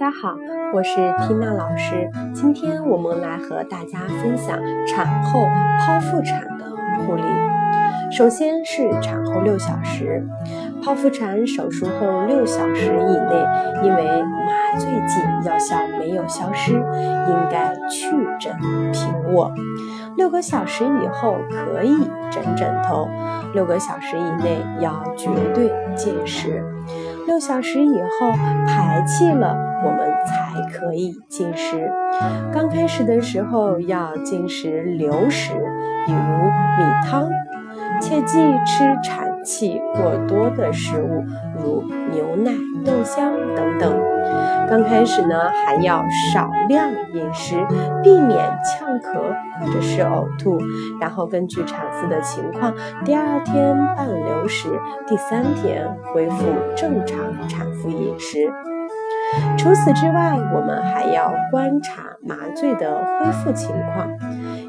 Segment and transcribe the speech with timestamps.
[0.00, 0.34] 大家好，
[0.72, 2.10] 我是缇娜老师。
[2.32, 4.58] 今天我们来和大家分享
[4.88, 5.46] 产后
[5.78, 6.64] 剖腹产的
[7.04, 7.22] 护理。
[8.10, 10.26] 首先是产后六小时，
[10.82, 18.10] 剖腹产手术后六小时以内，因为麻醉剂药效没有消失，应该去
[18.40, 18.56] 枕
[18.92, 19.52] 平卧。
[20.16, 23.06] 六个小时以后可以枕枕头，
[23.52, 26.64] 六个小时以内要绝对禁食。
[27.26, 28.32] 六小时以后
[28.66, 31.90] 排气了，我们才可以进食。
[32.52, 35.52] 刚开始的时候要进食流食，
[36.06, 37.28] 比如米汤，
[38.00, 41.24] 切记吃产气过多的食物，
[41.58, 42.52] 如牛奶、
[42.84, 44.10] 豆浆等等。
[44.68, 47.56] 刚开始呢，还要少量饮食，
[48.04, 49.14] 避免呛咳
[49.60, 50.58] 或者是呕吐。
[51.00, 52.72] 然后根据产妇的情况，
[53.04, 54.68] 第二天半流食，
[55.08, 56.44] 第三天恢复
[56.76, 57.18] 正常
[57.48, 58.48] 产妇饮食。
[59.56, 64.08] 除此之外，我们还要观察麻醉的恢复情况，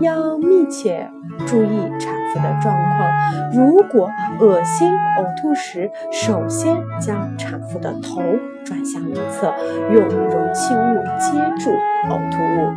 [0.00, 1.10] 要密切
[1.46, 3.10] 注意产妇的状况。
[3.52, 8.22] 如果恶心、呕吐时，首先将产妇的头
[8.64, 9.52] 转向一侧，
[9.92, 11.70] 用容器物接住
[12.08, 12.72] 呕吐物。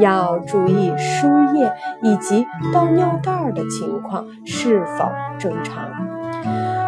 [0.00, 5.88] 要注意输液以及倒尿袋的情况是否正常。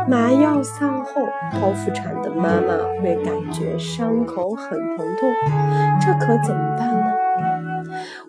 [0.09, 5.29] 麻药散后，剖腹产的妈妈会感觉伤口很疼痛，
[6.01, 7.13] 这可怎么办呢？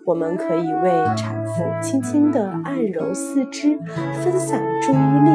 [0.04, 3.78] 我们可以为产妇轻轻地按揉四肢，
[4.22, 5.30] 分散注意力，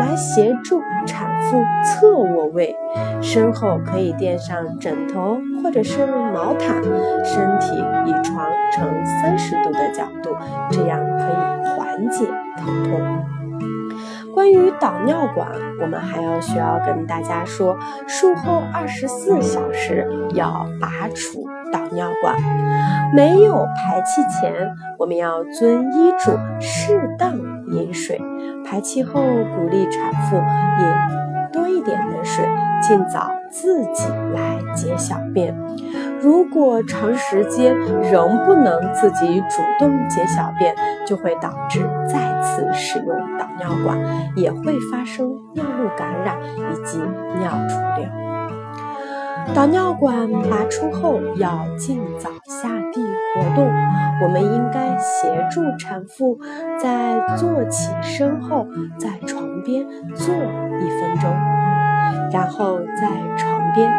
[0.00, 2.74] 来协助产妇侧卧位。
[3.20, 6.82] 身后可以垫上枕头或者是毛毯，
[7.24, 10.34] 身体以床呈三十度的角度，
[10.72, 13.43] 这样可以缓解疼痛。
[14.34, 15.48] 关于导尿管，
[15.80, 22.36] 我们还要需要跟大家说，术后二十四小时要拔除导尿管。
[23.14, 24.52] 没有排气前，
[24.98, 27.34] 我们要遵医嘱适当
[27.68, 28.18] 饮水；
[28.64, 32.44] 排气后，鼓励产妇饮多一点的水，
[32.82, 35.54] 尽早自己来解小便。
[36.24, 37.76] 如果长时间
[38.10, 40.74] 仍不能自己主动解小便，
[41.06, 43.08] 就会导致再次使用
[43.38, 43.98] 导尿管，
[44.34, 46.98] 也会发生尿路感染以及
[47.38, 48.08] 尿出流。
[49.54, 53.02] 导尿管拔出后要尽早下地
[53.34, 53.70] 活动，
[54.22, 56.38] 我们应该协助产妇
[56.80, 58.66] 在坐起身后，
[58.98, 61.30] 在床边坐一分钟，
[62.32, 63.92] 然后在床边。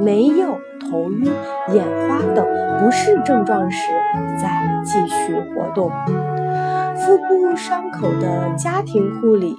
[0.00, 1.24] 没有头晕、
[1.72, 2.46] 眼花等
[2.80, 3.90] 不适症状时，
[4.40, 4.48] 再
[4.84, 5.90] 继续活动。
[6.96, 9.56] 腹部伤口的家庭护理，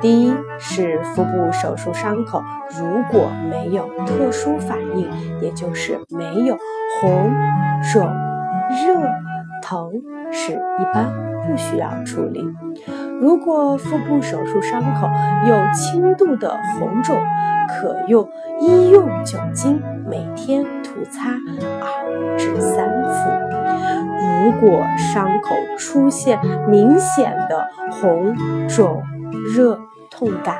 [0.00, 2.42] 第一是腹部手术伤口，
[2.78, 5.08] 如果没有特殊反应，
[5.40, 6.56] 也就是没有
[7.00, 7.32] 红、
[7.92, 8.06] 肿、
[8.70, 9.00] 热、
[9.62, 9.90] 疼，
[10.30, 11.10] 是一般
[11.46, 12.44] 不需要处理。
[13.20, 15.08] 如果腹部手术伤口
[15.46, 17.16] 有轻度的红肿，
[17.68, 18.28] 可用
[18.60, 21.30] 医用酒精每天涂擦
[21.80, 23.30] 二至三次。
[24.44, 26.38] 如果伤口出现
[26.68, 28.34] 明显的红
[28.68, 29.02] 肿、
[29.54, 30.56] 热、痛感，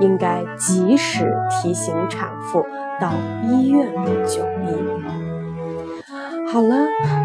[0.00, 2.66] 应该及时提醒产妇
[3.00, 3.12] 到
[3.44, 3.86] 医院
[4.26, 4.76] 就医。
[6.52, 6.74] 好了，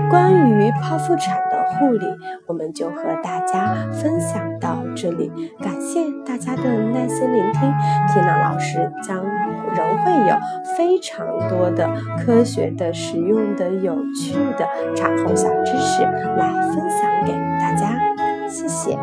[0.10, 1.38] 关于剖腹产
[1.74, 2.06] 护理，
[2.48, 5.32] 我们就和大家分享到这里。
[5.62, 7.74] 感谢大家的耐心聆听，
[8.08, 10.36] 缇娜老师将仍会有
[10.78, 11.90] 非常多的
[12.20, 18.00] 科学的、实用的、有趣的产后小知识来分享给大家。
[18.48, 18.98] 谢谢。